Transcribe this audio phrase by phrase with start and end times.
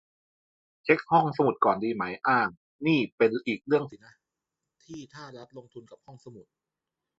[0.83, 2.39] เช็คห้องสมุดก่อนดีไหม อา
[2.87, 4.13] นี่เป็นอีกเรื่องสินะ
[4.83, 6.45] ที่ถ้ารัฐลงทุนกับห้องสมุด